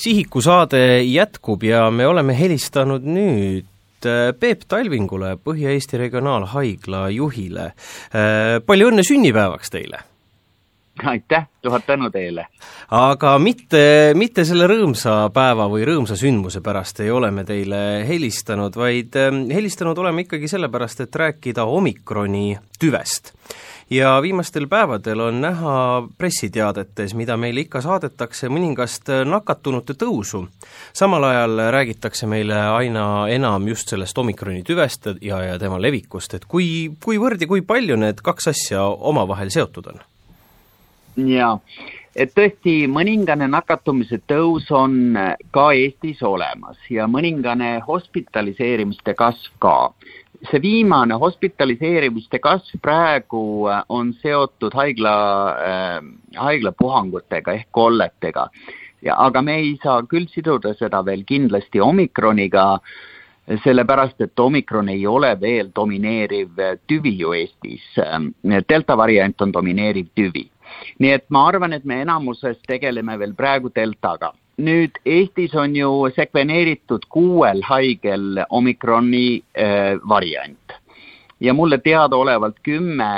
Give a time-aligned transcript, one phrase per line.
[0.00, 7.72] sihiku saade jätkub ja me oleme helistanud nüüd äh, Peep Talvingule, Põhja-Eesti Regionaalhaigla juhile.
[8.12, 10.06] Äh, palju õnne sünnipäevaks teile!
[11.00, 12.46] aitäh, tuhat tänu teile!
[12.92, 18.76] aga mitte, mitte selle rõõmsa päeva või rõõmsa sündmuse pärast ei ole me teile helistanud,
[18.76, 23.32] vaid ähm, helistanud oleme ikkagi sellepärast, et rääkida omikroni tüvest
[23.90, 30.46] ja viimastel päevadel on näha pressiteadetes, mida meile ikka saadetakse, mõningast nakatunute tõusu.
[30.92, 36.44] samal ajal räägitakse meile aina enam just sellest omikroni tüvest ja, ja tema levikust, et
[36.44, 40.00] kui, kuivõrd ja kui palju need kaks asja omavahel seotud on?
[41.26, 41.58] jaa,
[42.16, 45.18] et tõesti mõningane nakatumise tõus on
[45.50, 49.76] ka Eestis olemas ja mõningane hospitaliseerimiste kasv ka
[50.48, 55.14] see viimane hospitaliseerimiste kasv praegu äh, on seotud haigla
[55.52, 55.98] äh,,
[56.36, 58.48] haiglapuhangutega ehk kolletega.
[59.02, 62.80] ja aga me ei saa küll siduda seda veel kindlasti omikroniga,
[63.64, 67.86] sellepärast et omikron ei ole veel domineeriv tüvi ju Eestis.
[68.68, 70.50] delta variant on domineeriv tüvi.
[70.98, 75.90] nii et ma arvan, et me enamuses tegeleme veel praegu deltaga nüüd Eestis on ju
[76.16, 80.76] sekveneeritud kuuel haigel omikroni äh, variant.
[81.40, 83.12] Ja mulle teadaolevalt kümme,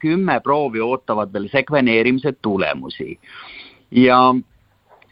[0.00, 3.18] kümme proovi ootavad veel sekveneerimise tulemusi.
[3.90, 4.34] ja,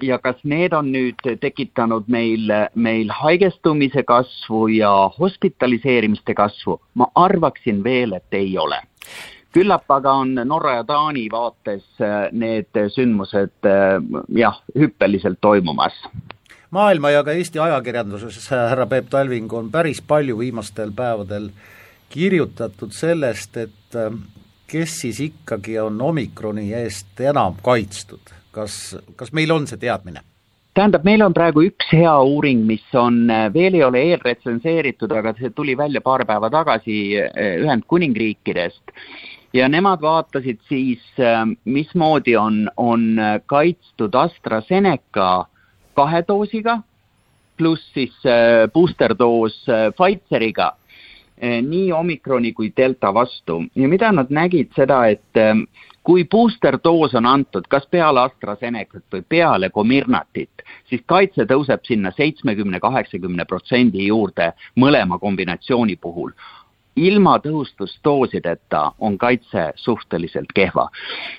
[0.02, 7.84] ja kas need on nüüd tekitanud meil, meil haigestumise kasvu ja hospitaliseerimiste kasvu, ma arvaksin
[7.84, 8.80] veel, et ei ole
[9.56, 13.96] küllap aga on Norra ja Taani vaates äh, need sündmused äh,
[14.36, 15.96] jah, hüppeliselt toimumas.
[16.74, 21.48] Maailma ja ka Eesti ajakirjanduses, härra Peep Talving, on päris palju viimastel päevadel
[22.12, 24.10] kirjutatud sellest, et äh,
[24.68, 30.24] kes siis ikkagi on omikroni eest enam kaitstud, kas, kas meil on see teadmine?
[30.76, 33.22] tähendab, meil on praegu üks hea uuring, mis on,
[33.54, 36.98] veel ei ole eelretsenseeritud, aga see tuli välja paar päeva tagasi
[37.62, 38.92] Ühendkuningriikidest
[39.52, 45.46] ja nemad vaatasid siis, ähm, mismoodi on, on kaitstud AstraZeneca
[45.96, 46.80] kahe doosiga,
[47.56, 50.72] pluss siis äh, booster doos äh, Pfizeriga,
[51.42, 53.62] äh, nii omikroni kui delta vastu.
[53.74, 55.64] Ja mida nad nägid seda, et ähm,
[56.06, 62.12] kui booster doos on antud kas peale AstraZenecat või peale Comirnatit, siis kaitse tõuseb sinna
[62.16, 66.36] seitsmekümne, kaheksakümne protsendi juurde mõlema kombinatsiooni puhul
[66.96, 70.88] ilma tõhustusdoosideta on kaitse suhteliselt kehva.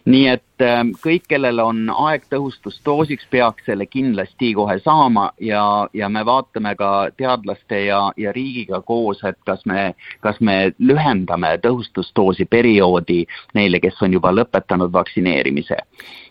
[0.06, 6.10] nii et ähm, kõik, kellel on aeg tõhustusdoosiks, peaks selle kindlasti kohe saama ja, ja
[6.10, 12.46] me vaatame ka teadlaste ja, ja riigiga koos, et kas me, kas me lühendame tõhustusdoosi
[12.46, 15.82] perioodi neile, kes on juba lõpetanud vaktsineerimise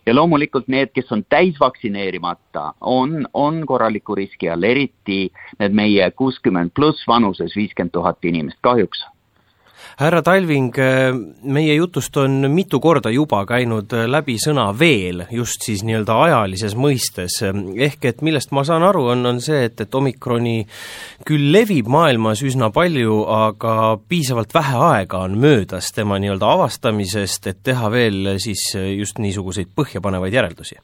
[0.07, 5.27] ja loomulikult need, kes on täisvaktsineerimata, on, on korraliku riski all, eriti
[5.59, 9.03] need meie kuuskümmend pluss vanuses viiskümmend tuhat inimest, kahjuks
[9.97, 10.75] härra Talving,
[11.43, 17.39] meie jutust on mitu korda juba käinud läbi sõna veel, just siis nii-öelda ajalises mõistes,
[17.43, 20.59] ehk et millest ma saan aru, on, on see, et, et omikroni
[21.27, 27.63] küll levib maailmas üsna palju, aga piisavalt vähe aega on möödas tema nii-öelda avastamisest, et
[27.65, 30.79] teha veel siis just niisuguseid põhjapanevaid järeldusi.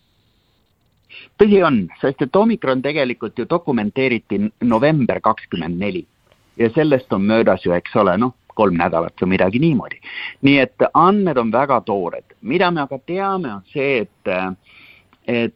[1.42, 4.38] Tõsi on, sest et omikron tegelikult ju dokumenteeriti
[4.69, 6.04] november kakskümmend neli
[6.56, 10.00] ja sellest on möödas ju, eks ole, noh, kolm nädalat või midagi niimoodi.
[10.42, 14.32] nii et andmed on väga toored, mida me aga teame, on see, et
[15.26, 15.54] et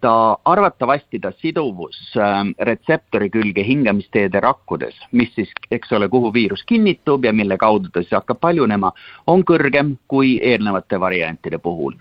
[0.00, 6.62] ta arvatavasti ta siduvus ähm, retseptori külge hingamisteede rakkudes, mis siis, eks ole, kuhu viirus
[6.68, 8.92] kinnitub ja mille kaudu ta siis hakkab paljunema,
[9.26, 11.96] on kõrgem kui eelnevate variantide puhul.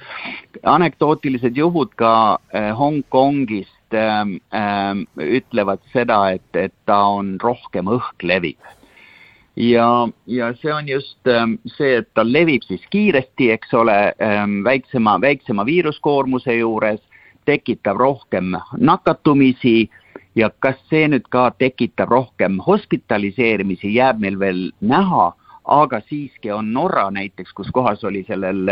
[0.63, 8.59] anekdootilised juhud ka äh, Hongkongist ähm, ähm, ütlevad seda, et, et ta on rohkem õhkleviv
[9.55, 14.63] ja, ja see on just ähm, see, et ta levib siis kiiresti, eks ole, ähm,
[14.63, 17.01] väiksema, väiksema viiruskoormuse juures,
[17.45, 19.89] tekitab rohkem nakatumisi
[20.35, 25.31] ja kas see nüüd ka tekitab rohkem hospitaliseerimisi, jääb meil veel näha,
[25.65, 28.69] aga siiski on Norra näiteks, kus kohas oli sellel,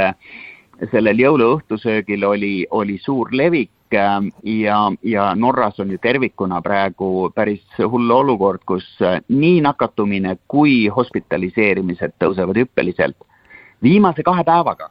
[0.92, 8.12] sellel jõuluõhtusöögil oli, oli suur levik, ja, ja Norras on ju tervikuna praegu päris hull
[8.12, 13.18] olukord, kus äh, nii nakatumine kui hospitaliseerimised tõusevad hüppeliselt.
[13.84, 14.90] viimase kahe päevaga,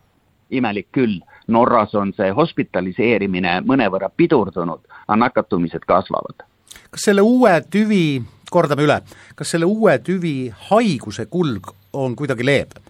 [0.50, 6.46] imelik küll, Norras on see hospitaliseerimine mõnevõrra pidurdunud, aga nakatumised kasvavad.
[6.90, 9.00] kas selle uue tüvi, kordame üle,
[9.34, 12.82] kas selle uue tüvi haiguse kulg on kuidagi leebem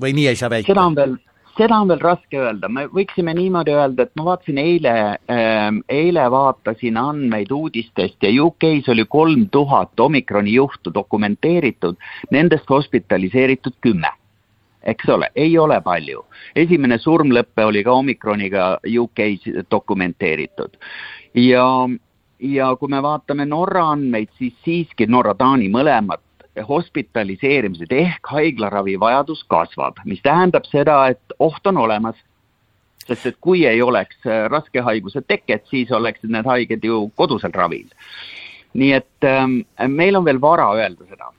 [0.00, 0.72] või nii ei saa väita?
[0.72, 1.16] seda on veel
[1.56, 6.26] seda on veel raske öelda, me võiksime niimoodi öelda, et ma vaatasin eile äh,, eile
[6.32, 11.98] vaatasin andmeid uudistest ja UK-s oli kolm tuhat omikroni juhtu dokumenteeritud,
[12.30, 14.12] nendest hospitaliseeritud kümme
[14.86, 16.24] eks ole, ei ole palju.
[16.56, 20.76] esimene surmlõpe oli ka omikroniga UK-s dokumenteeritud.
[21.34, 21.66] ja,
[22.38, 26.25] ja kui me vaatame Norra andmeid, siis siiski Norra-Taani mõlemad
[26.68, 32.16] hospitaliseerimised ehk haiglaravi vajadus kasvab, mis tähendab seda, et oht on olemas.
[33.06, 37.86] sest et kui ei oleks raske haiguse teket, siis oleksid need haiged ju kodusel ravil.
[38.74, 41.30] nii et ähm, meil on veel vara öelda seda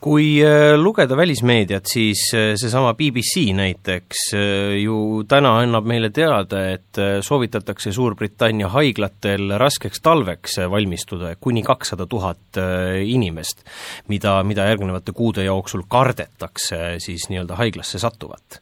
[0.00, 6.62] kui äh, lugeda välismeediat, siis äh, seesama BBC näiteks äh, ju täna annab meile teada,
[6.76, 12.58] et soovitatakse Suurbritannia haiglatel raskeks talveks valmistuda kuni kakssada tuhat
[13.04, 13.64] inimest,
[14.08, 18.60] mida, mida järgnevate kuude jooksul kardetakse siis nii-öelda haiglasse sattuvat.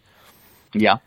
[0.74, 1.00] jah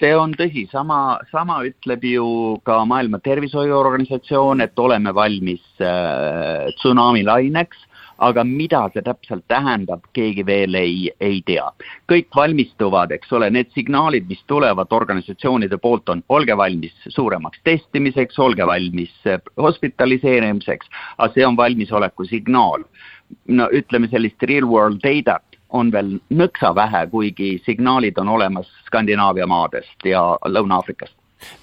[0.00, 2.26] see on tõsi, sama, sama ütleb ju
[2.66, 7.85] ka Maailma Tervishoiuorganisatsioon, et oleme valmis äh, tsunamilaineks
[8.18, 11.66] aga mida see täpselt tähendab, keegi veel ei, ei tea.
[12.10, 18.38] kõik valmistuvad, eks ole, need signaalid, mis tulevad organisatsioonide poolt, on olge valmis suuremaks testimiseks,
[18.38, 22.84] olge valmis eh, hospitaliseerimiseks, aga see on valmisoleku signaal.
[23.48, 29.46] no ütleme, sellist real world data't on veel nõksa vähe, kuigi signaalid on olemas Skandinaavia
[29.50, 31.16] maadest ja Lõuna-Aafrikast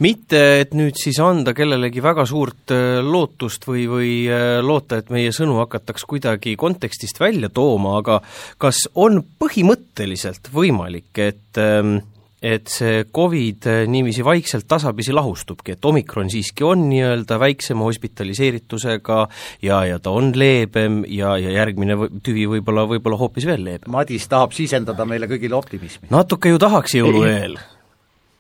[0.04, 5.12] mitte, et nüüd siis anda kellelegi väga suurt äh, lootust või, või äh, loota, et
[5.14, 8.22] meie sõnu hakataks kuidagi kontekstist välja tooma, aga
[8.62, 12.00] kas on põhimõtteliselt võimalik, et ähm,
[12.44, 19.20] et see Covid äh, niiviisi vaikselt tasapisi lahustubki, et omikron siiski on nii-öelda väiksema hospitaliseeritusega
[19.64, 23.88] ja, ja ta on leebem ja, ja järgmine tüvi võib-olla, võib-olla hoopis veel leebem.
[23.96, 26.12] Madis tahab sisendada meile kõigile optimismi.
[26.12, 27.56] natuke ju tahaks jõulueel.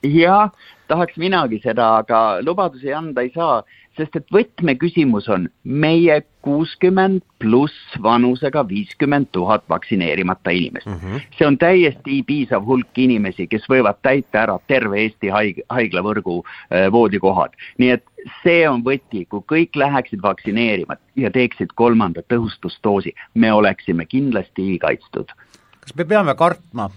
[0.04, 0.52] Jah,
[0.88, 3.62] tahaks minagi seda, aga lubadusi anda ei saa,
[3.98, 10.96] sest et võtmeküsimus on meie kuuskümmend pluss vanusega viiskümmend tuhat vaktsineerimata inimest mm.
[10.98, 11.22] -hmm.
[11.38, 16.92] see on täiesti piisav hulk inimesi, kes võivad täita ära terve Eesti haig-, haiglavõrgu äh,
[16.92, 17.54] voodikohad.
[17.78, 18.04] nii et
[18.44, 25.32] see on võti, kui kõik läheksid vaktsineerima ja teeksid kolmanda tõhustusdoosi, me oleksime kindlasti kaitstud.
[25.80, 26.90] kas me peame kartma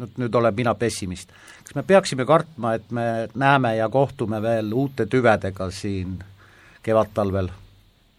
[0.00, 1.32] nüüd, nüüd olen mina pessimist.
[1.64, 6.18] kas me peaksime kartma, et me näeme ja kohtume veel uute tüvedega siin
[6.82, 7.48] kevadtalvel?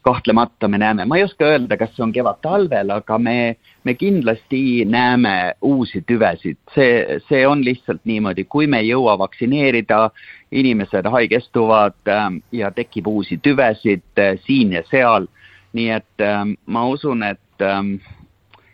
[0.04, 3.56] kahtlemata me näeme, ma ei oska öelda, kas see on kevadtalvel, aga me,
[3.88, 10.10] me kindlasti näeme uusi tüvesid, see, see on lihtsalt niimoodi, kui me ei jõua vaktsineerida,
[10.52, 15.30] inimesed haigestuvad äh, ja tekib uusi tüvesid äh, siin ja seal,
[15.74, 17.80] nii et äh, ma usun, et äh,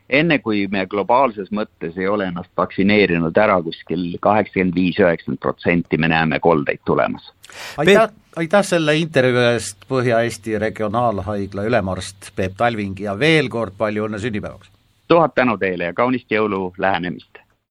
[0.10, 5.98] enne kui me globaalses mõttes ei ole ennast vaktsineerinud ära kuskil kaheksakümmend viis, üheksakümmend protsenti,
[5.98, 7.32] me näeme koldeid tulemas.
[7.78, 14.20] aitäh, aitäh selle intervjuu eest, Põhja-Eesti Regionaalhaigla ülemarst Peep Talving ja veel kord palju õnne
[14.20, 14.72] sünnipäevaks!
[15.08, 17.49] tuhat tänu teile ja kaunist jõulu lähenemist!